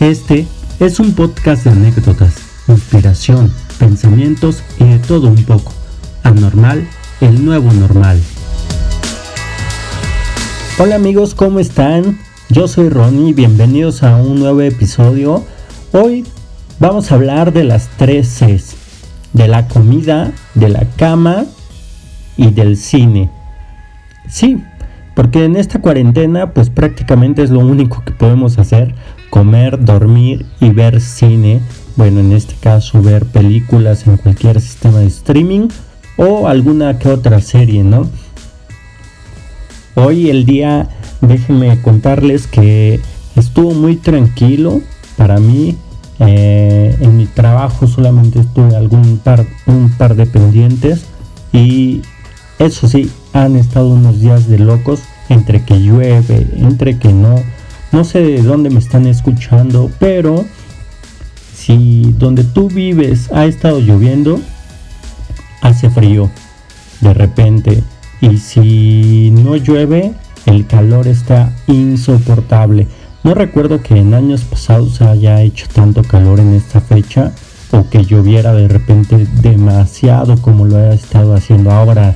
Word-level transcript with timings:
Este 0.00 0.46
es 0.78 1.00
un 1.00 1.14
podcast 1.14 1.64
de 1.64 1.70
anécdotas, 1.70 2.34
inspiración, 2.68 3.50
pensamientos 3.78 4.62
y 4.78 4.84
de 4.84 4.98
todo 4.98 5.28
un 5.28 5.42
poco. 5.44 5.72
Anormal, 6.22 6.86
el 7.22 7.42
nuevo 7.42 7.72
normal. 7.72 8.20
Hola 10.78 10.96
amigos, 10.96 11.34
¿cómo 11.34 11.60
están? 11.60 12.18
Yo 12.50 12.68
soy 12.68 12.90
Ronnie, 12.90 13.32
bienvenidos 13.32 14.02
a 14.02 14.16
un 14.16 14.38
nuevo 14.38 14.60
episodio. 14.60 15.42
Hoy 15.92 16.26
vamos 16.78 17.10
a 17.10 17.14
hablar 17.14 17.54
de 17.54 17.64
las 17.64 17.88
tres 17.96 18.28
Cs, 18.38 18.76
de 19.32 19.48
la 19.48 19.66
comida, 19.66 20.30
de 20.54 20.68
la 20.68 20.84
cama 20.96 21.46
y 22.36 22.50
del 22.50 22.76
cine. 22.76 23.30
Sí, 24.28 24.62
porque 25.14 25.44
en 25.44 25.56
esta 25.56 25.80
cuarentena 25.80 26.52
pues 26.52 26.68
prácticamente 26.68 27.42
es 27.42 27.48
lo 27.48 27.60
único 27.60 28.04
que 28.04 28.12
podemos 28.12 28.58
hacer, 28.58 28.94
comer, 29.30 29.84
dormir 29.84 30.46
y 30.60 30.70
ver 30.70 31.00
cine. 31.00 31.60
Bueno, 31.96 32.20
en 32.20 32.32
este 32.32 32.54
caso 32.60 33.00
ver 33.02 33.24
películas 33.24 34.06
en 34.06 34.16
cualquier 34.16 34.60
sistema 34.60 34.98
de 34.98 35.06
streaming 35.06 35.68
o 36.16 36.48
alguna 36.48 36.98
que 36.98 37.08
otra 37.08 37.40
serie, 37.40 37.82
¿no? 37.84 38.08
Hoy 39.94 40.28
el 40.28 40.44
día, 40.44 40.90
déjenme 41.20 41.80
contarles 41.80 42.46
que 42.46 43.00
estuvo 43.34 43.72
muy 43.72 43.96
tranquilo 43.96 44.80
para 45.16 45.38
mí. 45.38 45.76
Eh, 46.18 46.96
en 47.00 47.16
mi 47.16 47.26
trabajo 47.26 47.86
solamente 47.86 48.40
estuve 48.40 48.74
algún 48.74 49.18
par, 49.18 49.46
un 49.66 49.90
par 49.90 50.16
de 50.16 50.24
pendientes 50.24 51.04
y 51.52 52.00
eso 52.58 52.88
sí, 52.88 53.10
han 53.34 53.56
estado 53.56 53.88
unos 53.88 54.20
días 54.20 54.48
de 54.48 54.58
locos 54.58 55.00
entre 55.28 55.62
que 55.62 55.80
llueve, 55.80 56.46
entre 56.56 56.98
que 56.98 57.12
no. 57.12 57.36
No 57.96 58.04
sé 58.04 58.20
de 58.20 58.42
dónde 58.42 58.68
me 58.68 58.78
están 58.78 59.06
escuchando, 59.06 59.90
pero 59.98 60.44
si 61.54 62.14
donde 62.18 62.44
tú 62.44 62.68
vives 62.68 63.32
ha 63.32 63.46
estado 63.46 63.80
lloviendo, 63.80 64.38
hace 65.62 65.88
frío 65.88 66.30
de 67.00 67.14
repente. 67.14 67.82
Y 68.20 68.36
si 68.36 69.30
no 69.30 69.56
llueve, 69.56 70.12
el 70.44 70.66
calor 70.66 71.08
está 71.08 71.56
insoportable. 71.68 72.86
No 73.24 73.32
recuerdo 73.32 73.82
que 73.82 73.96
en 73.96 74.12
años 74.12 74.42
pasados 74.44 75.00
haya 75.00 75.40
hecho 75.40 75.66
tanto 75.72 76.02
calor 76.02 76.38
en 76.38 76.52
esta 76.52 76.82
fecha 76.82 77.32
o 77.70 77.88
que 77.88 78.04
lloviera 78.04 78.52
de 78.52 78.68
repente 78.68 79.26
demasiado 79.40 80.36
como 80.42 80.66
lo 80.66 80.76
ha 80.76 80.92
estado 80.92 81.34
haciendo 81.34 81.70
ahora 81.70 82.14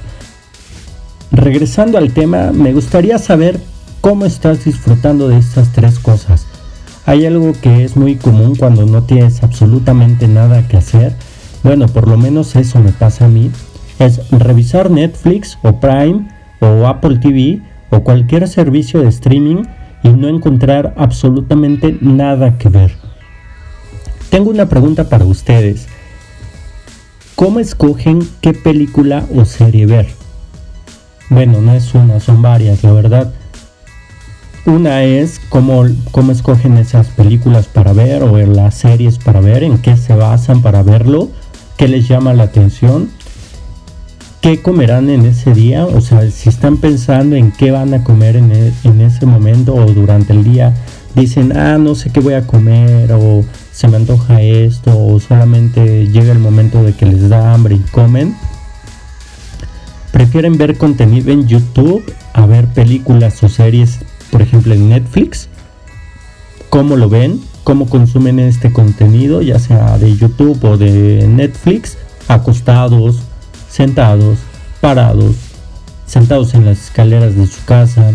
regresando 1.33 1.97
al 1.97 2.13
tema, 2.13 2.51
me 2.53 2.75
gustaría 2.75 3.17
saber 3.19 3.70
cómo 4.01 4.25
estás 4.25 4.65
disfrutando 4.65 5.29
de 5.29 5.39
estas 5.39 5.73
tres 5.73 5.99
cosas. 5.99 6.47
Hay 7.07 7.27
algo 7.27 7.53
que 7.61 7.85
es 7.85 7.97
muy 7.97 8.17
común 8.17 8.55
cuando 8.57 8.87
no 8.87 9.03
tienes 9.03 9.43
absolutamente 9.43 10.29
nada 10.29 10.67
que 10.69 10.77
hacer. 10.77 11.15
Bueno, 11.63 11.87
por 11.89 12.09
lo 12.09 12.17
menos 12.17 12.57
eso 12.57 12.79
me 12.79 12.93
pasa 12.93 13.27
a 13.27 13.29
mí. 13.29 13.51
Es 13.99 14.31
revisar 14.31 14.91
Netflix 14.91 15.59
o 15.63 15.81
Prime 15.81 16.29
o 16.61 16.87
Apple 16.87 17.19
TV 17.19 17.63
o 17.91 18.03
cualquier 18.03 18.49
servicio 18.49 19.01
de 19.03 19.09
streaming 19.09 19.65
y 20.03 20.09
no 20.09 20.29
encontrar 20.29 20.95
absolutamente 20.97 21.99
nada 22.01 22.57
que 22.59 22.69
ver. 22.69 22.93
Tengo 24.31 24.51
una 24.51 24.69
pregunta 24.69 25.09
para 25.09 25.25
ustedes. 25.25 25.89
¿Cómo 27.35 27.59
escogen 27.59 28.21
qué 28.41 28.53
película 28.53 29.27
o 29.35 29.45
serie 29.45 29.87
ver? 29.87 30.09
Bueno, 31.31 31.61
no 31.61 31.73
es 31.73 31.95
una, 31.95 32.21
son 32.21 32.43
varias, 32.43 32.83
la 32.83 32.93
verdad. 32.93 33.33
Una 34.67 35.05
es 35.05 35.41
cómo, 35.49 35.85
cómo 36.11 36.33
escogen 36.33 36.77
esas 36.77 37.09
películas 37.09 37.67
para 37.67 37.93
ver 37.93 38.23
o 38.23 38.37
las 38.37 38.75
series 38.75 39.19
para 39.19 39.41
ver, 39.41 39.63
en 39.65 39.79
qué 39.79 39.97
se 39.97 40.15
basan 40.15 40.61
para 40.61 40.83
verlo, 40.83 41.31
qué 41.79 41.89
les 41.89 42.07
llama 42.07 42.35
la 42.35 42.45
atención, 42.45 43.09
qué 44.43 44.61
comerán 44.61 45.09
en 45.09 45.25
ese 45.25 45.55
día, 45.55 45.87
o 45.87 46.01
sea, 46.03 46.31
si 46.31 46.51
están 46.51 46.77
pensando 46.77 47.37
en 47.37 47.53
qué 47.53 47.71
van 47.71 47.95
a 47.95 48.05
comer 48.05 48.37
en, 48.37 48.53
e, 48.53 48.73
en 48.85 49.01
ese 49.01 49.25
momento 49.25 49.75
o 49.75 49.87
durante 49.87 50.35
el 50.35 50.45
día, 50.45 50.75
dicen, 51.15 51.57
ah, 51.57 51.79
no 51.79 51.95
sé 51.95 52.11
qué 52.11 52.21
voy 52.21 52.35
a 52.35 52.47
comer 52.47 53.13
o 53.13 53.45
se 53.73 53.89
me 53.89 53.97
antoja 53.97 54.43
esto 54.43 54.93
o 54.95 55.19
solamente 55.21 56.07
llega 56.09 56.33
el 56.33 56.39
momento 56.39 56.83
de 56.83 56.95
que 56.95 57.07
les 57.07 57.31
da 57.31 57.55
hambre 57.55 57.77
y 57.77 57.91
comen. 57.91 58.37
Prefieren 60.13 60.59
ver 60.59 60.77
contenido 60.77 61.33
en 61.33 61.47
YouTube 61.47 62.05
a 62.35 62.45
ver 62.47 62.67
películas 62.67 63.43
o 63.43 63.49
series, 63.49 64.01
por 64.31 64.43
ejemplo 64.43 64.75
en 64.75 64.89
Netflix. 64.89 65.49
¿Cómo 66.69 66.97
lo 66.97 67.09
ven? 67.09 67.41
¿Cómo 67.65 67.89
consumen 67.89 68.39
este 68.39 68.73
contenido, 68.73 69.43
ya 69.43 69.59
sea 69.59 69.99
de 69.99 70.17
YouTube 70.17 70.65
o 70.65 70.77
de 70.77 71.27
Netflix? 71.29 71.99
Acostados, 72.29 73.21
sentados, 73.69 74.39
parados, 74.81 75.37
sentados 76.07 76.55
en 76.55 76.65
las 76.65 76.85
escaleras 76.85 77.37
de 77.37 77.47
su 77.47 77.65
casa, 77.65 78.13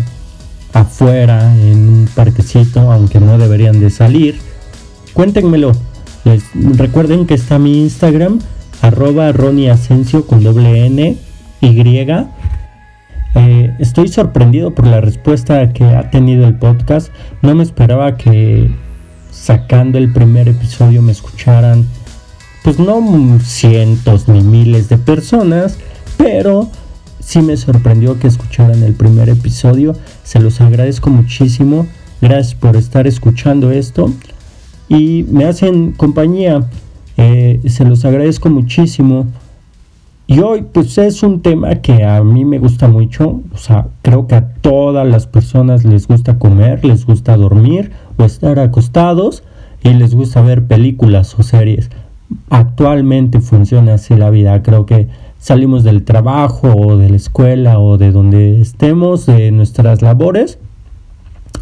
afuera, 0.72 1.54
en 1.56 1.88
un 1.88 2.08
parquecito, 2.14 2.92
aunque 2.92 3.20
no 3.20 3.38
deberían 3.38 3.80
de 3.80 3.90
salir. 3.90 4.38
Cuéntenmelo. 5.12 5.72
Les, 6.24 6.42
recuerden 6.76 7.26
que 7.26 7.34
está 7.34 7.58
mi 7.58 7.82
Instagram, 7.82 8.40
arroba 8.82 9.32
Ronnie 9.32 9.72
con 10.26 10.42
doble 10.42 10.86
N 10.86 11.16
y. 11.60 11.82
Eh, 13.38 13.76
estoy 13.78 14.08
sorprendido 14.08 14.74
por 14.74 14.86
la 14.86 15.02
respuesta 15.02 15.70
que 15.74 15.84
ha 15.84 16.10
tenido 16.10 16.46
el 16.46 16.54
podcast. 16.54 17.12
No 17.42 17.54
me 17.54 17.62
esperaba 17.62 18.16
que 18.16 18.70
sacando 19.30 19.98
el 19.98 20.10
primer 20.10 20.48
episodio 20.48 21.02
me 21.02 21.12
escucharan, 21.12 21.86
pues 22.64 22.78
no 22.78 23.38
cientos 23.44 24.26
ni 24.26 24.40
miles 24.40 24.88
de 24.88 24.96
personas, 24.96 25.76
pero 26.16 26.70
sí 27.20 27.42
me 27.42 27.58
sorprendió 27.58 28.18
que 28.18 28.26
escucharan 28.26 28.82
el 28.82 28.94
primer 28.94 29.28
episodio. 29.28 29.94
Se 30.24 30.40
los 30.40 30.62
agradezco 30.62 31.10
muchísimo. 31.10 31.86
Gracias 32.22 32.54
por 32.54 32.74
estar 32.74 33.06
escuchando 33.06 33.70
esto 33.70 34.10
y 34.88 35.24
me 35.24 35.44
hacen 35.44 35.92
compañía. 35.92 36.66
Eh, 37.18 37.60
se 37.66 37.84
los 37.84 38.06
agradezco 38.06 38.48
muchísimo. 38.48 39.26
Y 40.28 40.40
hoy 40.40 40.62
pues 40.72 40.98
es 40.98 41.22
un 41.22 41.40
tema 41.40 41.76
que 41.76 42.02
a 42.02 42.20
mí 42.24 42.44
me 42.44 42.58
gusta 42.58 42.88
mucho, 42.88 43.42
o 43.54 43.56
sea, 43.56 43.86
creo 44.02 44.26
que 44.26 44.34
a 44.34 44.48
todas 44.54 45.06
las 45.06 45.28
personas 45.28 45.84
les 45.84 46.08
gusta 46.08 46.36
comer, 46.40 46.84
les 46.84 47.06
gusta 47.06 47.36
dormir 47.36 47.92
o 48.16 48.24
estar 48.24 48.58
acostados 48.58 49.44
y 49.84 49.90
les 49.90 50.16
gusta 50.16 50.40
ver 50.40 50.64
películas 50.66 51.38
o 51.38 51.44
series. 51.44 51.90
Actualmente 52.50 53.40
funciona 53.40 53.94
así 53.94 54.16
la 54.16 54.30
vida, 54.30 54.64
creo 54.64 54.84
que 54.84 55.06
salimos 55.38 55.84
del 55.84 56.02
trabajo 56.02 56.74
o 56.74 56.96
de 56.96 57.08
la 57.08 57.16
escuela 57.16 57.78
o 57.78 57.96
de 57.96 58.10
donde 58.10 58.60
estemos, 58.60 59.26
de 59.26 59.52
nuestras 59.52 60.02
labores, 60.02 60.58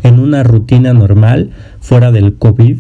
en 0.03 0.21
una 0.21 0.43
rutina 0.43 0.95
normal, 0.95 1.51
fuera 1.81 2.13
del 2.13 2.37
COVID 2.39 2.79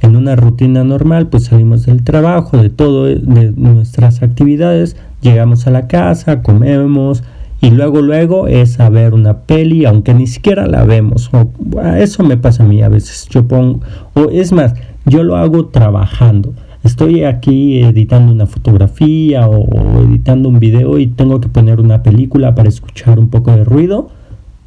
en 0.00 0.16
una 0.16 0.36
rutina 0.36 0.84
normal, 0.84 1.28
pues 1.28 1.44
salimos 1.44 1.86
del 1.86 2.02
trabajo, 2.04 2.58
de 2.58 2.70
todo, 2.70 3.04
de 3.06 3.52
nuestras 3.56 4.22
actividades, 4.22 4.96
llegamos 5.26 5.66
a 5.66 5.70
la 5.70 5.88
casa, 5.88 6.42
comemos 6.42 7.24
y 7.60 7.70
luego 7.70 8.00
luego 8.00 8.46
es 8.46 8.78
a 8.80 8.88
ver 8.90 9.12
una 9.12 9.38
peli, 9.38 9.84
aunque 9.84 10.14
ni 10.14 10.26
siquiera 10.26 10.66
la 10.66 10.84
vemos. 10.84 11.30
O, 11.32 11.50
eso 11.80 12.22
me 12.22 12.36
pasa 12.36 12.62
a 12.62 12.66
mí 12.66 12.82
a 12.82 12.88
veces. 12.88 13.28
Yo 13.30 13.48
pongo, 13.48 13.80
o 14.14 14.30
es 14.30 14.52
más, 14.52 14.74
yo 15.04 15.24
lo 15.24 15.36
hago 15.36 15.66
trabajando. 15.66 16.54
Estoy 16.84 17.24
aquí 17.24 17.82
editando 17.82 18.32
una 18.32 18.46
fotografía 18.46 19.48
o, 19.48 20.00
editando 20.02 20.48
un 20.48 20.60
video 20.60 20.98
y 20.98 21.08
tengo 21.08 21.40
que 21.40 21.48
poner 21.48 21.80
una 21.80 22.02
película 22.02 22.54
para 22.54 22.68
escuchar 22.68 23.18
un 23.18 23.28
poco 23.28 23.50
de 23.50 23.64
ruido 23.64 24.10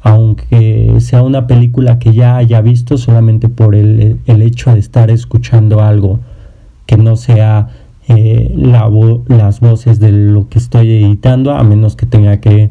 aunque 0.02 0.94
sea 1.00 1.22
una 1.22 1.46
película 1.46 1.98
que 1.98 2.12
ya 2.12 2.36
haya 2.36 2.60
visto 2.62 2.96
solamente 2.96 3.48
por 3.48 3.74
el, 3.74 4.18
hecho 4.26 4.72
de 4.72 4.78
estar 4.78 5.10
escuchando 5.10 5.82
algo 5.82 6.20
que 6.86 6.96
no 6.96 7.16
sea 7.16 7.68
eh, 8.12 8.52
las 8.56 9.60
voces 9.60 10.00
de 10.00 10.10
lo 10.10 10.48
que 10.48 10.58
estoy 10.58 11.04
editando, 11.04 11.52
a 11.52 11.62
menos 11.62 11.94
que 11.94 12.06
tenga 12.06 12.40
que 12.40 12.70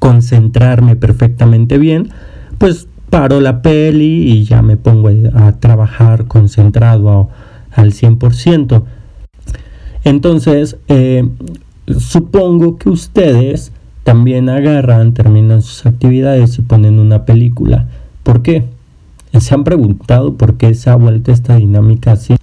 concentrarme 0.00 0.96
perfectamente 0.96 1.78
bien, 1.78 2.08
pues 2.58 2.88
paro 3.08 3.40
la 3.40 3.62
peli 3.62 4.32
y 4.32 4.42
ya 4.42 4.62
me 4.62 4.76
pongo 4.76 5.10
a 5.32 5.52
trabajar 5.52 6.26
concentrado 6.26 7.28
al 7.70 7.92
100%. 7.92 8.82
Entonces, 10.02 10.76
eh, 10.88 11.28
supongo 11.96 12.78
que 12.78 12.88
ustedes 12.88 13.70
también 14.02 14.48
agarran, 14.48 15.14
terminan 15.14 15.62
sus 15.62 15.86
actividades 15.86 16.58
y 16.58 16.62
ponen 16.62 16.98
una 16.98 17.24
película. 17.24 17.86
¿Por 18.24 18.42
qué? 18.42 18.64
¿Se 19.38 19.54
han 19.54 19.62
preguntado 19.62 20.34
por 20.34 20.56
qué 20.56 20.74
se 20.74 20.90
ha 20.90 20.96
vuelto 20.96 21.30
esta 21.30 21.56
dinámica 21.56 22.12
así? 22.12 22.34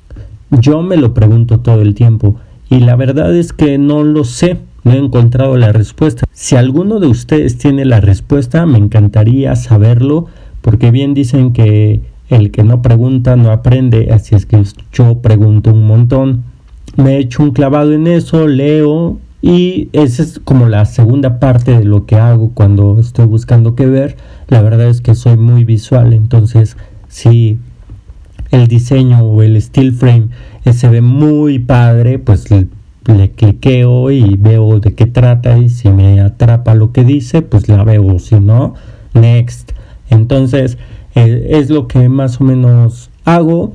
Yo 0.60 0.84
me 0.84 0.98
lo 0.98 1.14
pregunto 1.14 1.60
todo 1.60 1.82
el 1.82 1.96
tiempo 1.96 2.36
y 2.70 2.80
la 2.80 2.96
verdad 2.96 3.36
es 3.36 3.54
que 3.54 3.78
no 3.78 4.04
lo 4.04 4.24
sé, 4.24 4.60
no 4.84 4.94
he 4.94 4.98
encontrado 4.98 5.58
la 5.58 5.72
respuesta. 5.72 6.26
Si 6.32 6.56
alguno 6.56 7.00
de 7.00 7.08
ustedes 7.08 7.58
tiene 7.58 7.86
la 7.86 8.02
respuesta, 8.02 8.66
me 8.66 8.78
encantaría 8.78 9.56
saberlo 9.56 10.28
porque 10.62 10.92
bien 10.92 11.14
dicen 11.14 11.54
que 11.54 12.02
el 12.30 12.52
que 12.52 12.64
no 12.64 12.82
pregunta 12.82 13.36
no 13.36 13.52
aprende, 13.52 14.10
así 14.12 14.36
es 14.36 14.46
que 14.46 14.62
yo 14.92 15.20
pregunto 15.20 15.72
un 15.72 15.88
montón. 15.88 16.44
Me 16.98 17.16
he 17.16 17.20
hecho 17.20 17.42
un 17.42 17.52
clavado 17.52 17.92
en 17.92 18.06
eso, 18.06 18.48
leo 18.48 19.18
y 19.42 19.90
esa 19.92 20.22
es 20.22 20.40
como 20.40 20.70
la 20.70 20.86
segunda 20.86 21.40
parte 21.40 21.78
de 21.78 21.84
lo 21.84 22.06
que 22.06 22.16
hago 22.16 22.52
cuando 22.54 23.00
estoy 23.00 23.26
buscando 23.26 23.76
qué 23.76 23.88
ver. 23.88 24.18
La 24.48 24.62
verdad 24.62 24.88
es 24.88 25.02
que 25.02 25.16
soy 25.16 25.36
muy 25.36 25.64
visual, 25.64 26.14
entonces 26.14 26.78
si 27.08 27.58
el 28.54 28.68
diseño 28.68 29.20
o 29.20 29.42
el 29.42 29.62
steel 29.62 29.94
frame 29.94 30.30
se 30.72 30.88
ve 30.88 31.02
muy 31.02 31.60
padre, 31.60 32.20
pues 32.20 32.50
le, 32.50 32.68
le, 33.08 33.32
cliqueo 33.32 34.12
y 34.12 34.38
veo 34.38 34.80
de 34.80 34.94
qué 34.94 35.06
trata 35.06 35.58
y 35.58 35.70
si 35.70 35.90
me 35.90 36.22
atrapa 36.22 36.74
lo 36.76 36.92
que 36.92 37.04
dice, 37.04 37.42
pues 37.42 37.68
la 37.68 37.84
veo, 37.84 38.18
si 38.20 38.40
no, 38.40 38.76
next. 39.14 39.72
Entonces, 40.10 40.78
eh, 41.16 41.48
es 41.50 41.70
lo 41.70 41.88
que 41.88 42.08
más 42.10 42.40
o 42.40 42.44
menos 42.44 43.10
hago. 43.26 43.74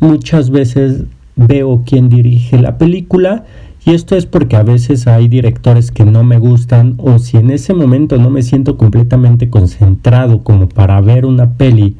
Muchas 0.00 0.50
veces 0.50 1.04
veo 1.34 1.82
quién 1.84 2.08
dirige 2.08 2.58
la 2.58 2.78
película 2.78 3.44
y 3.84 3.92
esto 3.92 4.16
es 4.16 4.26
porque 4.26 4.56
a 4.56 4.62
veces 4.62 5.06
hay 5.06 5.28
directores 5.28 5.90
que 5.90 6.04
no 6.04 6.22
me 6.22 6.38
gustan 6.38 6.94
o 6.98 7.18
si 7.18 7.36
en 7.36 7.50
ese 7.50 7.74
momento 7.74 8.18
no 8.18 8.28
me 8.28 8.42
siento 8.42 8.76
completamente 8.76 9.48
concentrado 9.48 10.42
como 10.44 10.68
para 10.68 11.00
ver 11.00 11.24
una 11.24 11.54
peli, 11.54 11.96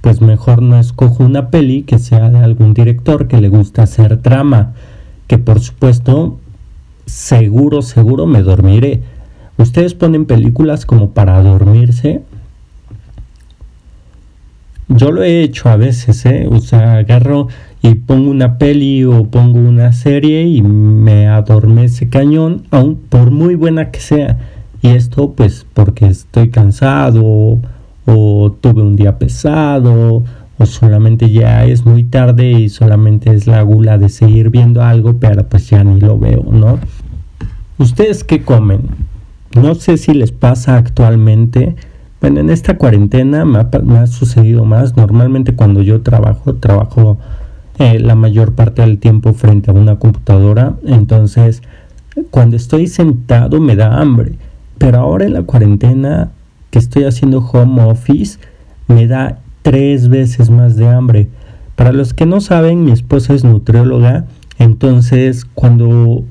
pues 0.00 0.20
mejor 0.20 0.62
no 0.62 0.78
escojo 0.78 1.24
una 1.24 1.50
peli 1.50 1.82
que 1.82 1.98
sea 1.98 2.30
de 2.30 2.38
algún 2.38 2.74
director 2.74 3.28
que 3.28 3.40
le 3.40 3.48
gusta 3.48 3.82
hacer 3.82 4.18
trama, 4.22 4.74
que 5.26 5.38
por 5.38 5.60
supuesto 5.60 6.38
seguro, 7.06 7.82
seguro 7.82 8.26
me 8.26 8.42
dormiré. 8.42 9.02
Ustedes 9.58 9.94
ponen 9.94 10.24
películas 10.24 10.86
como 10.86 11.10
para 11.10 11.42
dormirse 11.42 12.22
yo 14.92 15.12
lo 15.12 15.22
he 15.22 15.42
hecho 15.42 15.68
a 15.68 15.76
veces, 15.76 16.26
¿eh? 16.26 16.48
O 16.50 16.58
sea, 16.58 16.96
agarro 16.96 17.46
y 17.80 17.94
pongo 17.94 18.28
una 18.28 18.58
peli 18.58 19.04
o 19.04 19.22
pongo 19.22 19.60
una 19.60 19.92
serie 19.92 20.42
y 20.42 20.62
me 20.62 21.28
adormece 21.28 22.08
cañón, 22.08 22.64
aun 22.72 22.96
por 22.96 23.30
muy 23.30 23.54
buena 23.54 23.92
que 23.92 24.00
sea. 24.00 24.38
Y 24.82 24.88
esto 24.88 25.32
pues 25.36 25.64
porque 25.74 26.06
estoy 26.06 26.50
cansado 26.50 27.60
o 28.10 28.52
tuve 28.60 28.82
un 28.82 28.96
día 28.96 29.18
pesado 29.18 30.24
o 30.58 30.66
solamente 30.66 31.30
ya 31.30 31.64
es 31.64 31.86
muy 31.86 32.04
tarde 32.04 32.50
y 32.50 32.68
solamente 32.68 33.32
es 33.32 33.46
la 33.46 33.62
gula 33.62 33.96
de 33.98 34.08
seguir 34.08 34.50
viendo 34.50 34.82
algo, 34.82 35.18
pero 35.18 35.48
pues 35.48 35.70
ya 35.70 35.82
ni 35.84 36.00
lo 36.00 36.18
veo, 36.18 36.44
¿no? 36.50 36.78
¿Ustedes 37.78 38.24
qué 38.24 38.42
comen? 38.42 38.82
No 39.54 39.74
sé 39.74 39.96
si 39.96 40.12
les 40.12 40.32
pasa 40.32 40.76
actualmente 40.76 41.76
bueno, 42.20 42.40
en 42.40 42.50
esta 42.50 42.76
cuarentena 42.76 43.46
me 43.46 43.58
ha, 43.98 44.06
sucedido 44.06 44.66
más. 44.66 44.96
Normalmente 44.96 45.54
cuando 45.54 45.80
yo 45.80 46.02
trabajo, 46.02 46.54
trabajo 46.54 47.18
eh, 47.78 47.98
la 47.98 48.14
mayor 48.14 48.52
parte 48.52 48.82
del 48.82 48.98
tiempo 48.98 49.32
frente 49.32 49.70
a 49.70 49.74
una 49.74 49.98
computadora. 49.98 50.74
Entonces, 50.84 51.62
cuando 52.30 52.56
estoy 52.56 52.88
sentado 52.88 53.58
me 53.58 53.74
da 53.74 53.98
hambre. 53.98 54.34
Pero 54.76 54.98
ahora 54.98 55.24
en 55.24 55.32
la 55.32 55.42
cuarentena 55.44 56.30
que 56.70 56.78
estoy 56.78 57.04
haciendo 57.04 57.38
home 57.38 57.82
office, 57.82 58.38
me 58.88 59.06
da 59.06 59.38
tres 59.62 60.08
veces 60.08 60.50
más 60.50 60.76
de 60.76 60.88
hambre. 60.88 61.28
Para 61.76 61.92
los 61.92 62.14
que 62.14 62.26
no 62.26 62.40
saben, 62.40 62.84
mi 62.84 62.92
esposa 62.92 63.34
es 63.34 63.44
nutrióloga. 63.44 64.26
Entonces, 64.58 65.44
cuando 65.44 66.24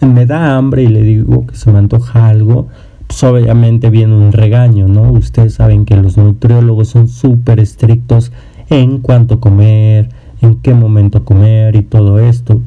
me 0.00 0.26
da 0.26 0.56
hambre 0.56 0.84
y 0.84 0.88
le 0.88 1.02
digo 1.02 1.46
que 1.46 1.56
se 1.56 1.70
me 1.70 1.78
antoja 1.78 2.28
algo, 2.28 2.68
pues 3.06 3.22
obviamente 3.22 3.90
viene 3.90 4.16
un 4.16 4.32
regaño, 4.32 4.88
¿no? 4.88 5.12
Ustedes 5.12 5.54
saben 5.54 5.84
que 5.84 5.96
los 5.96 6.16
nutriólogos 6.16 6.88
son 6.88 7.08
súper 7.08 7.60
estrictos 7.60 8.32
en 8.70 8.98
cuanto 8.98 9.40
comer, 9.40 10.08
en 10.40 10.56
qué 10.56 10.74
momento 10.74 11.24
comer 11.24 11.76
y 11.76 11.82
todo 11.82 12.18
esto. 12.18 12.60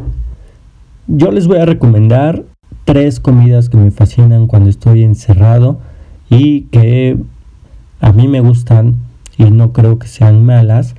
Yo 1.08 1.32
les 1.32 1.48
voy 1.48 1.58
a 1.58 1.66
recomendar 1.66 2.44
tres 2.86 3.20
comidas 3.20 3.70
que 3.70 3.78
me 3.78 3.92
fascinan 3.92 4.48
cuando 4.48 4.70
estoy 4.70 5.04
encerrado 5.04 5.80
y 6.30 6.62
que 6.64 7.18
a 8.00 8.12
mí 8.12 8.28
me 8.28 8.42
gustan 8.42 8.96
y 9.38 9.46
no 9.46 9.74
creo 9.74 10.00
que 10.00 10.08
sean 10.08 10.46
malas. 10.46 10.96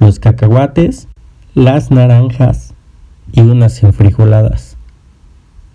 Los 0.00 0.18
cacahuates, 0.18 1.08
las 1.54 1.90
naranjas 1.90 2.74
y 3.32 3.40
unas 3.40 3.82
enfrijoladas. 3.82 4.76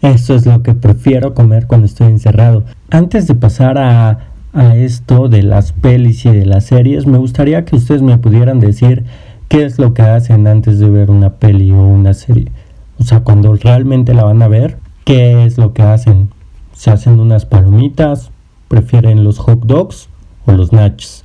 Eso 0.02 0.36
es 0.36 0.46
lo 0.46 0.64
que 0.64 0.76
prefiero 0.76 1.34
comer 1.34 1.66
cuando 1.66 1.86
estoy 1.86 2.08
encerrado. 2.08 2.66
Antes 2.90 3.26
de 3.28 3.36
pasar 3.36 3.78
a, 3.78 4.30
esto 4.76 5.30
de 5.30 5.42
las 5.42 5.72
pelis 5.72 6.26
y 6.26 6.30
de 6.30 6.46
las 6.46 6.66
series, 6.66 7.08
me 7.08 7.18
gustaría 7.18 7.66
que 7.66 7.76
ustedes 7.76 8.04
me 8.04 8.20
pudieran 8.20 8.60
decir 8.60 9.04
qué 9.48 9.64
es 9.66 9.80
lo 9.80 9.96
que 9.96 10.04
hacen 10.04 10.46
antes 10.46 10.78
de 10.78 10.90
ver 10.90 11.10
una 11.10 11.36
peli 11.36 11.72
o 11.72 11.82
una 11.82 12.14
serie. 12.14 12.52
O 13.00 13.04
sea, 13.04 13.22
cuando 13.22 13.56
realmente 13.56 14.14
la 14.14 14.26
van 14.26 14.42
a 14.42 14.48
ver, 14.48 14.78
¿qué 15.06 15.46
es 15.46 15.58
lo 15.58 15.74
que 15.74 15.84
hacen? 15.84 16.30
¿Se 16.74 16.92
hacen 16.92 17.20
unas 17.20 17.46
palomitas? 17.46 18.33
¿Prefieren 18.74 19.24
los 19.24 19.38
hot 19.38 19.68
dogs 19.68 20.10
o 20.48 20.52
los 20.52 20.74
nachos? 20.74 21.24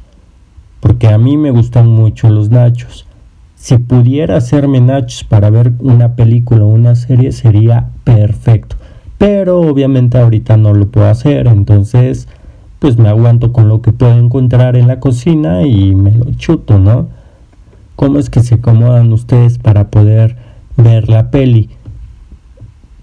Porque 0.80 1.08
a 1.08 1.16
mí 1.16 1.38
me 1.38 1.50
gustan 1.50 1.88
mucho 1.88 2.28
los 2.28 2.50
nachos. 2.50 3.06
Si 3.54 3.78
pudiera 3.78 4.36
hacerme 4.36 4.82
nachos 4.82 5.24
para 5.24 5.48
ver 5.48 5.72
una 5.78 6.14
película 6.14 6.64
o 6.64 6.68
una 6.68 6.94
serie 6.94 7.32
sería 7.32 7.88
perfecto. 8.04 8.76
Pero 9.16 9.62
obviamente 9.62 10.18
ahorita 10.18 10.58
no 10.58 10.74
lo 10.74 10.88
puedo 10.88 11.08
hacer, 11.08 11.46
entonces 11.46 12.28
pues 12.80 12.98
me 12.98 13.08
aguanto 13.08 13.50
con 13.50 13.66
lo 13.66 13.80
que 13.80 13.92
puedo 13.92 14.18
encontrar 14.18 14.76
en 14.76 14.86
la 14.86 15.00
cocina 15.00 15.62
y 15.62 15.94
me 15.94 16.12
lo 16.12 16.26
chuto, 16.32 16.78
¿no? 16.78 17.08
¿Cómo 17.96 18.18
es 18.18 18.28
que 18.28 18.40
se 18.40 18.56
acomodan 18.56 19.10
ustedes 19.10 19.56
para 19.56 19.88
poder 19.88 20.36
ver 20.76 21.08
la 21.08 21.30
peli? 21.30 21.70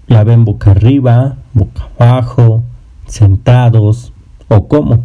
¿La 0.06 0.24
ven 0.24 0.46
boca 0.46 0.70
arriba, 0.70 1.38
boca 1.56 1.90
abajo, 1.98 2.62
sentados 3.08 4.12
o 4.48 4.68
cómo? 4.68 5.04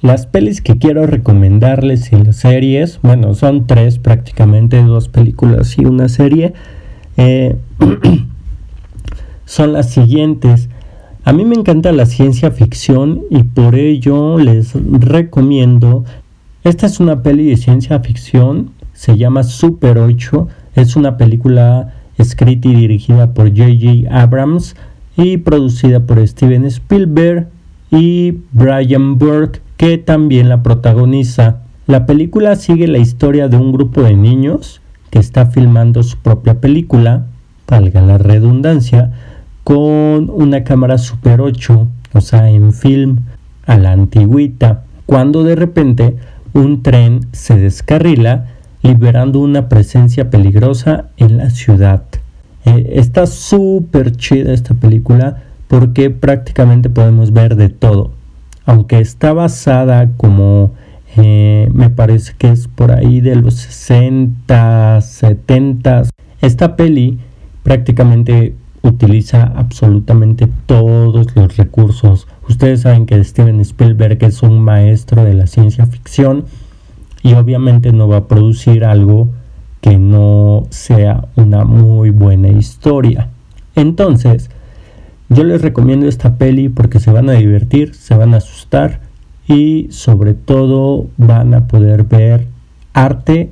Las 0.00 0.26
pelis 0.26 0.62
que 0.62 0.78
quiero 0.78 1.06
recomendarles 1.06 2.12
y 2.12 2.16
las 2.16 2.36
series, 2.36 3.00
bueno, 3.02 3.34
son 3.34 3.66
tres 3.66 3.98
prácticamente, 3.98 4.80
dos 4.82 5.08
películas 5.08 5.76
y 5.76 5.86
una 5.86 6.08
serie, 6.08 6.52
eh, 7.16 7.56
son 9.44 9.72
las 9.72 9.90
siguientes. 9.90 10.68
A 11.24 11.32
mí 11.32 11.44
me 11.44 11.56
encanta 11.56 11.90
la 11.90 12.06
ciencia 12.06 12.52
ficción 12.52 13.24
y 13.28 13.42
por 13.42 13.74
ello 13.74 14.38
les 14.38 14.72
recomiendo, 14.74 16.04
esta 16.62 16.86
es 16.86 17.00
una 17.00 17.24
peli 17.24 17.50
de 17.50 17.56
ciencia 17.56 17.98
ficción, 17.98 18.70
se 18.92 19.18
llama 19.18 19.42
Super 19.42 19.98
8, 19.98 20.46
es 20.76 20.94
una 20.94 21.16
película 21.16 21.92
escrita 22.18 22.68
y 22.68 22.74
dirigida 22.74 23.34
por 23.34 23.48
J.J. 23.48 24.08
Abrams 24.10 24.76
y 25.16 25.38
producida 25.38 26.00
por 26.00 26.26
Steven 26.26 26.64
Spielberg 26.66 27.48
y 27.90 28.38
Brian 28.52 29.18
Burke 29.18 29.60
que 29.78 29.96
también 29.96 30.48
la 30.48 30.62
protagoniza. 30.62 31.60
La 31.86 32.04
película 32.04 32.56
sigue 32.56 32.86
la 32.88 32.98
historia 32.98 33.48
de 33.48 33.56
un 33.56 33.72
grupo 33.72 34.02
de 34.02 34.14
niños 34.14 34.82
que 35.10 35.20
está 35.20 35.46
filmando 35.46 36.02
su 36.02 36.18
propia 36.18 36.60
película, 36.60 37.26
valga 37.66 38.02
la 38.02 38.18
redundancia, 38.18 39.12
con 39.64 40.30
una 40.30 40.64
cámara 40.64 40.98
Super 40.98 41.40
8, 41.40 41.88
o 42.12 42.20
sea, 42.20 42.50
en 42.50 42.72
film 42.72 43.20
a 43.66 43.78
la 43.78 43.92
antigüita, 43.92 44.84
cuando 45.06 45.44
de 45.44 45.54
repente 45.54 46.16
un 46.52 46.82
tren 46.82 47.20
se 47.32 47.56
descarrila 47.56 48.48
liberando 48.82 49.38
una 49.38 49.68
presencia 49.68 50.28
peligrosa 50.28 51.06
en 51.16 51.38
la 51.38 51.50
ciudad. 51.50 52.02
Eh, 52.64 52.94
está 52.94 53.26
súper 53.26 54.16
chida 54.16 54.52
esta 54.52 54.74
película 54.74 55.42
porque 55.68 56.10
prácticamente 56.10 56.90
podemos 56.90 57.32
ver 57.32 57.56
de 57.56 57.68
todo 57.68 58.18
aunque 58.68 58.98
está 58.98 59.32
basada 59.32 60.10
como 60.18 60.72
eh, 61.16 61.70
me 61.72 61.88
parece 61.88 62.34
que 62.36 62.50
es 62.50 62.68
por 62.68 62.92
ahí 62.92 63.22
de 63.22 63.34
los 63.34 63.54
60, 63.54 65.00
70. 65.00 66.02
Esta 66.42 66.76
peli 66.76 67.18
prácticamente 67.62 68.54
utiliza 68.82 69.44
absolutamente 69.56 70.48
todos 70.66 71.34
los 71.34 71.56
recursos. 71.56 72.28
Ustedes 72.46 72.82
saben 72.82 73.06
que 73.06 73.24
Steven 73.24 73.58
Spielberg 73.60 74.22
es 74.22 74.42
un 74.42 74.60
maestro 74.60 75.24
de 75.24 75.32
la 75.32 75.46
ciencia 75.46 75.86
ficción 75.86 76.44
y 77.22 77.32
obviamente 77.32 77.90
no 77.90 78.06
va 78.06 78.18
a 78.18 78.28
producir 78.28 78.84
algo 78.84 79.30
que 79.80 79.98
no 79.98 80.66
sea 80.68 81.24
una 81.36 81.64
muy 81.64 82.10
buena 82.10 82.48
historia. 82.48 83.30
Entonces, 83.74 84.50
yo 85.28 85.44
les 85.44 85.62
recomiendo 85.62 86.06
esta 86.06 86.36
peli 86.36 86.68
porque 86.68 87.00
se 87.00 87.10
van 87.10 87.28
a 87.28 87.34
divertir, 87.34 87.94
se 87.94 88.14
van 88.14 88.34
a 88.34 88.38
asustar 88.38 89.00
y 89.46 89.88
sobre 89.90 90.34
todo 90.34 91.06
van 91.16 91.54
a 91.54 91.66
poder 91.66 92.04
ver 92.04 92.46
arte 92.92 93.50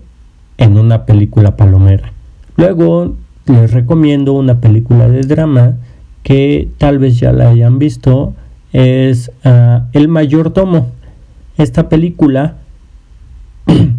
en 0.58 0.78
una 0.78 1.04
película 1.06 1.56
palomera. 1.56 2.12
Luego 2.56 3.14
les 3.46 3.72
recomiendo 3.72 4.32
una 4.32 4.60
película 4.60 5.08
de 5.08 5.22
drama 5.22 5.76
que 6.22 6.68
tal 6.78 6.98
vez 6.98 7.18
ya 7.18 7.32
la 7.32 7.50
hayan 7.50 7.78
visto, 7.78 8.34
es 8.72 9.30
uh, 9.44 9.82
El 9.92 10.08
Mayordomo. 10.08 10.90
Esta 11.56 11.88
película 11.88 12.56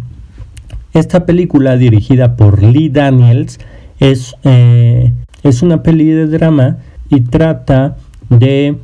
Esta 0.94 1.26
película 1.26 1.76
dirigida 1.76 2.36
por 2.36 2.62
Lee 2.62 2.88
Daniels 2.88 3.58
es, 4.00 4.34
eh, 4.44 5.12
es 5.42 5.62
una 5.62 5.82
peli 5.82 6.06
de 6.06 6.26
drama 6.26 6.78
y 7.08 7.20
trata 7.22 7.96
de 8.28 8.76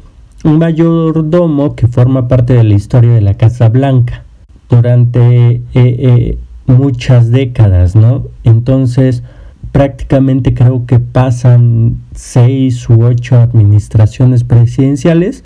un 0.45 0.59
mayordomo 0.59 1.75
que 1.75 1.89
forma 1.89 2.29
parte 2.29 2.55
de 2.55 2.65
la 2.65 2.75
historia 2.75 3.13
de 3.13 3.21
la 3.21 3.35
Casa 3.35 3.69
Blanca 3.69 4.25
durante 4.69 5.57
eh, 5.57 5.63
eh, 5.75 6.39
muchas 6.67 7.31
décadas, 7.31 7.97
¿no? 7.97 8.27
Entonces, 8.45 9.23
prácticamente 9.73 10.55
creo 10.55 10.87
que 10.87 11.01
pasan 11.01 11.99
seis 12.15 12.89
u 12.89 13.05
ocho 13.05 13.39
administraciones 13.39 14.45
presidenciales, 14.45 15.45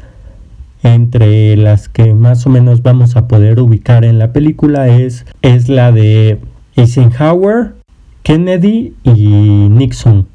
entre 0.83 1.57
las 1.57 1.89
que 1.89 2.15
más 2.15 2.47
o 2.47 2.51
menos 2.51 2.83
vamos 2.83 3.17
a 3.17 3.27
poder 3.27 3.61
ubicar 3.61 4.05
en 4.05 4.19
la 4.19 4.33
película 4.33 4.89
es, 4.89 5.27
es 5.43 5.69
la 5.69 5.91
de 5.93 6.39
Eisenhower, 6.77 7.75
Kennedy 8.23 8.95
y 9.03 9.17
Nixon 9.71 10.27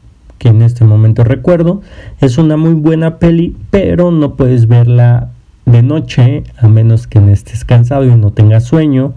que 0.44 0.50
en 0.50 0.62
este 0.62 0.84
momento 0.84 1.24
recuerdo. 1.24 1.82
Es 2.20 2.38
una 2.38 2.58
muy 2.58 2.74
buena 2.74 3.18
peli, 3.18 3.56
pero 3.70 4.12
no 4.12 4.36
puedes 4.36 4.68
verla 4.68 5.30
de 5.66 5.82
noche 5.82 6.44
a 6.58 6.68
menos 6.68 7.08
que 7.08 7.20
estés 7.32 7.64
cansado 7.64 8.04
y 8.04 8.14
no 8.14 8.34
tengas 8.34 8.66
sueño, 8.66 9.14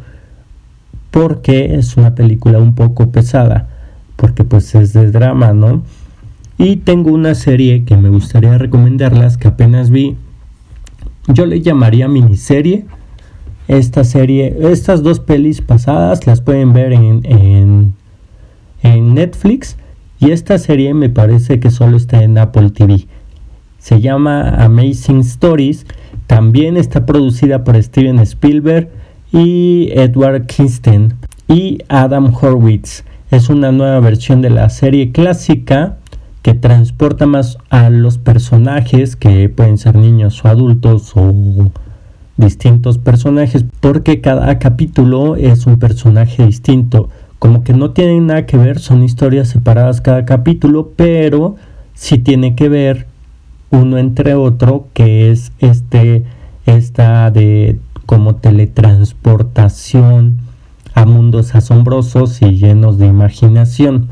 porque 1.10 1.74
es 1.74 1.96
una 1.96 2.14
película 2.14 2.60
un 2.60 2.76
poco 2.76 3.10
pesada, 3.10 3.68
porque 4.14 4.44
pues 4.44 4.72
es 4.76 4.92
de 4.92 5.10
drama, 5.10 5.52
¿no? 5.52 5.82
Y 6.58 6.76
tengo 6.76 7.10
una 7.10 7.34
serie 7.34 7.84
que 7.84 7.96
me 7.96 8.08
gustaría 8.08 8.56
recomendarlas 8.56 9.36
que 9.36 9.48
apenas 9.48 9.90
vi. 9.90 10.14
Yo 11.26 11.44
le 11.44 11.60
llamaría 11.60 12.06
miniserie. 12.06 12.86
Esta 13.66 14.04
serie, 14.04 14.56
estas 14.60 15.02
dos 15.02 15.18
pelis 15.18 15.60
pasadas 15.60 16.24
las 16.28 16.40
pueden 16.40 16.72
ver 16.72 16.92
en, 16.92 17.22
en, 17.24 17.94
en 18.84 19.14
Netflix 19.14 19.76
y 20.18 20.30
esta 20.30 20.58
serie 20.58 20.94
me 20.94 21.08
parece 21.08 21.60
que 21.60 21.70
solo 21.70 21.96
está 21.96 22.22
en 22.22 22.38
Apple 22.38 22.70
TV. 22.70 23.06
Se 23.78 24.00
llama 24.00 24.48
Amazing 24.64 25.20
Stories. 25.20 25.86
También 26.26 26.76
está 26.76 27.06
producida 27.06 27.64
por 27.64 27.80
Steven 27.82 28.18
Spielberg 28.20 28.88
y 29.32 29.90
Edward 29.92 30.46
Kingston 30.46 31.14
y 31.48 31.78
Adam 31.88 32.34
Horwitz. 32.34 33.04
Es 33.30 33.48
una 33.48 33.72
nueva 33.72 34.00
versión 34.00 34.40
de 34.40 34.50
la 34.50 34.70
serie 34.70 35.12
clásica 35.12 35.98
que 36.42 36.54
transporta 36.54 37.26
más 37.26 37.58
a 37.70 37.90
los 37.90 38.18
personajes 38.18 39.16
que 39.16 39.48
pueden 39.48 39.78
ser 39.78 39.96
niños 39.96 40.44
o 40.44 40.48
adultos 40.48 41.12
o 41.16 41.34
distintos 42.36 42.98
personajes 42.98 43.64
porque 43.80 44.20
cada 44.20 44.58
capítulo 44.58 45.36
es 45.36 45.66
un 45.66 45.78
personaje 45.78 46.46
distinto 46.46 47.08
como 47.38 47.64
que 47.64 47.72
no 47.72 47.90
tienen 47.90 48.26
nada 48.26 48.46
que 48.46 48.56
ver, 48.56 48.78
son 48.78 49.02
historias 49.02 49.48
separadas 49.48 50.00
cada 50.00 50.24
capítulo, 50.24 50.92
pero 50.96 51.56
sí 51.94 52.18
tiene 52.18 52.54
que 52.54 52.68
ver 52.68 53.06
uno 53.70 53.98
entre 53.98 54.34
otro, 54.34 54.88
que 54.94 55.30
es 55.30 55.52
este, 55.58 56.24
esta 56.66 57.30
de 57.30 57.78
como 58.06 58.36
teletransportación 58.36 60.38
a 60.94 61.04
mundos 61.04 61.54
asombrosos 61.54 62.40
y 62.40 62.56
llenos 62.56 62.98
de 62.98 63.06
imaginación. 63.06 64.08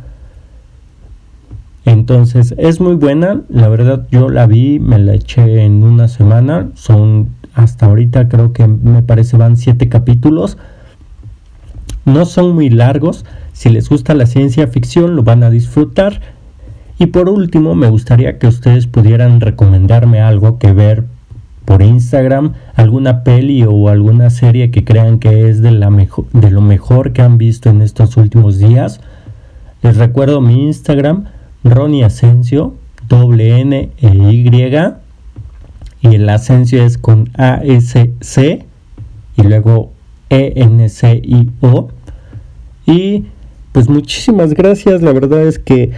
Entonces 1.87 2.55
es 2.59 2.81
muy 2.81 2.95
buena, 2.95 3.43
la 3.49 3.69
verdad 3.69 4.07
yo 4.11 4.29
la 4.29 4.47
vi, 4.47 4.81
me 4.81 4.99
la 4.99 5.15
eché 5.15 5.65
en 5.65 5.83
una 5.83 6.09
semana, 6.09 6.71
son 6.75 7.29
hasta 7.55 7.87
ahorita 7.87 8.29
creo 8.29 8.53
que 8.53 8.67
me 8.67 9.03
parece 9.03 9.37
van 9.37 9.57
siete 9.57 9.89
capítulos 9.89 10.59
no 12.05 12.27
son 12.27 12.55
muy 12.55 12.71
largos, 12.71 13.25
si 13.53 13.69
les 13.69 13.89
gusta 13.89 14.15
la 14.15 14.27
ciencia 14.27 14.67
ficción 14.67 15.17
lo 15.17 15.23
van 15.23 15.43
a 15.43 15.51
disfrutar. 15.51 16.21
Y 16.99 17.07
por 17.07 17.29
último, 17.29 17.75
me 17.75 17.89
gustaría 17.89 18.39
que 18.39 18.47
ustedes 18.47 18.87
pudieran 18.87 19.41
recomendarme 19.41 20.21
algo 20.21 20.59
que 20.59 20.73
ver 20.73 21.05
por 21.65 21.83
Instagram, 21.83 22.53
alguna 22.75 23.25
peli 23.25 23.65
o 23.65 23.89
alguna 23.89 24.31
serie 24.31 24.71
que 24.71 24.85
crean 24.85 25.19
que 25.19 25.49
es 25.49 25.63
de, 25.63 25.71
la 25.71 25.91
de 25.91 26.51
lo 26.51 26.61
mejor 26.61 27.13
que 27.13 27.23
han 27.23 27.39
visto 27.39 27.71
en 27.71 27.81
estos 27.81 28.17
últimos 28.17 28.59
días. 28.59 29.01
Les 29.83 29.97
recuerdo 29.97 30.41
mi 30.41 30.67
Instagram, 30.67 31.25
Ronnie 31.65 32.05
Asensio, 32.05 32.75
doble 33.09 33.61
N 33.61 33.91
e 33.99 34.09
Y. 34.09 34.51
Y 36.03 36.15
el 36.15 36.29
Asensio 36.29 36.85
es 36.85 36.99
con 36.99 37.31
A 37.39 37.61
S 37.65 38.13
C 38.21 38.67
y 39.37 39.43
luego 39.43 39.94
e-N-C-I-O. 40.31 41.89
Y 42.87 43.25
pues 43.73 43.89
muchísimas 43.89 44.55
gracias, 44.55 45.03
la 45.03 45.13
verdad 45.13 45.43
es 45.43 45.59
que 45.59 45.91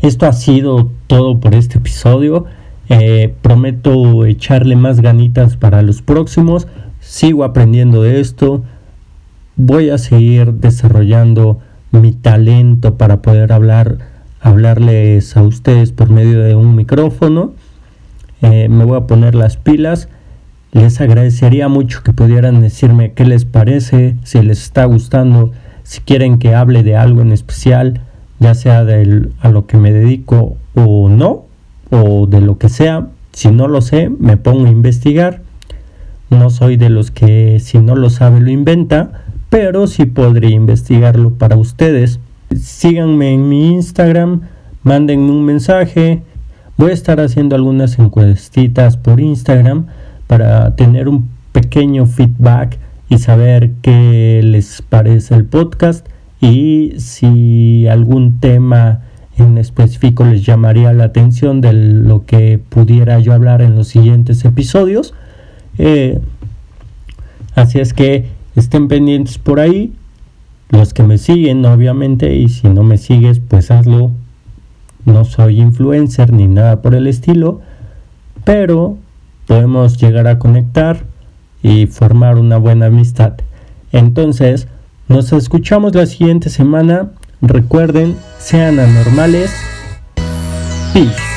esto 0.00 0.26
ha 0.26 0.32
sido 0.32 0.90
todo 1.06 1.40
por 1.40 1.54
este 1.54 1.78
episodio. 1.78 2.46
Eh, 2.88 3.34
prometo 3.40 4.26
echarle 4.26 4.76
más 4.76 5.00
ganitas 5.00 5.56
para 5.56 5.82
los 5.82 6.02
próximos. 6.02 6.66
Sigo 7.00 7.44
aprendiendo 7.44 8.02
de 8.02 8.20
esto. 8.20 8.64
Voy 9.56 9.90
a 9.90 9.98
seguir 9.98 10.54
desarrollando 10.54 11.60
mi 11.90 12.12
talento 12.12 12.96
para 12.96 13.22
poder 13.22 13.52
hablar, 13.52 13.98
hablarles 14.40 15.36
a 15.36 15.42
ustedes 15.42 15.92
por 15.92 16.10
medio 16.10 16.40
de 16.40 16.54
un 16.54 16.74
micrófono. 16.74 17.52
Eh, 18.40 18.68
me 18.68 18.84
voy 18.84 18.96
a 18.96 19.06
poner 19.06 19.34
las 19.34 19.56
pilas. 19.56 20.08
Les 20.72 21.02
agradecería 21.02 21.68
mucho 21.68 22.02
que 22.02 22.14
pudieran 22.14 22.62
decirme 22.62 23.12
qué 23.12 23.26
les 23.26 23.44
parece, 23.44 24.16
si 24.24 24.40
les 24.40 24.62
está 24.62 24.86
gustando, 24.86 25.52
si 25.82 26.00
quieren 26.00 26.38
que 26.38 26.54
hable 26.54 26.82
de 26.82 26.96
algo 26.96 27.20
en 27.20 27.30
especial, 27.30 28.00
ya 28.38 28.54
sea 28.54 28.82
de 28.82 29.28
a 29.40 29.50
lo 29.50 29.66
que 29.66 29.76
me 29.76 29.92
dedico 29.92 30.56
o 30.74 31.10
no, 31.10 31.44
o 31.90 32.26
de 32.26 32.40
lo 32.40 32.56
que 32.56 32.70
sea. 32.70 33.08
Si 33.32 33.50
no 33.50 33.68
lo 33.68 33.82
sé, 33.82 34.08
me 34.08 34.38
pongo 34.38 34.64
a 34.64 34.70
investigar. 34.70 35.42
No 36.30 36.48
soy 36.48 36.78
de 36.78 36.88
los 36.88 37.10
que 37.10 37.60
si 37.60 37.78
no 37.78 37.94
lo 37.94 38.08
sabe 38.08 38.40
lo 38.40 38.50
inventa, 38.50 39.24
pero 39.50 39.86
sí 39.86 40.06
podría 40.06 40.56
investigarlo 40.56 41.34
para 41.34 41.56
ustedes. 41.56 42.18
Síganme 42.58 43.34
en 43.34 43.46
mi 43.46 43.74
Instagram, 43.74 44.48
mándenme 44.84 45.32
un 45.32 45.44
mensaje. 45.44 46.22
Voy 46.78 46.92
a 46.92 46.94
estar 46.94 47.20
haciendo 47.20 47.56
algunas 47.56 47.98
encuestitas 47.98 48.96
por 48.96 49.20
Instagram 49.20 49.88
para 50.32 50.74
tener 50.76 51.10
un 51.10 51.28
pequeño 51.52 52.06
feedback 52.06 52.78
y 53.10 53.18
saber 53.18 53.72
qué 53.82 54.40
les 54.42 54.80
parece 54.80 55.34
el 55.34 55.44
podcast 55.44 56.06
y 56.40 56.94
si 56.96 57.86
algún 57.86 58.40
tema 58.40 59.02
en 59.36 59.58
específico 59.58 60.24
les 60.24 60.42
llamaría 60.42 60.94
la 60.94 61.04
atención 61.04 61.60
de 61.60 61.74
lo 61.74 62.24
que 62.24 62.58
pudiera 62.66 63.18
yo 63.18 63.34
hablar 63.34 63.60
en 63.60 63.76
los 63.76 63.88
siguientes 63.88 64.42
episodios. 64.46 65.12
Eh, 65.76 66.18
así 67.54 67.78
es 67.78 67.92
que 67.92 68.24
estén 68.56 68.88
pendientes 68.88 69.36
por 69.36 69.60
ahí. 69.60 69.92
Los 70.70 70.94
que 70.94 71.02
me 71.02 71.18
siguen, 71.18 71.62
obviamente, 71.66 72.34
y 72.36 72.48
si 72.48 72.68
no 72.68 72.82
me 72.84 72.96
sigues, 72.96 73.38
pues 73.38 73.70
hazlo. 73.70 74.12
No 75.04 75.26
soy 75.26 75.60
influencer 75.60 76.32
ni 76.32 76.48
nada 76.48 76.80
por 76.80 76.94
el 76.94 77.06
estilo, 77.06 77.60
pero 78.44 78.96
podemos 79.52 79.98
llegar 79.98 80.28
a 80.28 80.38
conectar 80.38 81.04
y 81.62 81.86
formar 81.86 82.38
una 82.38 82.56
buena 82.56 82.86
amistad. 82.86 83.34
Entonces, 83.92 84.66
nos 85.08 85.30
escuchamos 85.34 85.94
la 85.94 86.06
siguiente 86.06 86.48
semana. 86.48 87.10
Recuerden, 87.42 88.16
sean 88.38 88.80
anormales. 88.80 89.52
Peace. 90.94 91.31